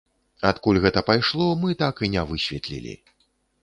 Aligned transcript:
Адкуль 0.51 0.79
гэта 0.85 1.03
пайшло, 1.11 1.51
мы 1.63 1.79
так 1.85 2.05
і 2.09 2.13
не 2.17 2.21
высветлілі. 2.35 3.01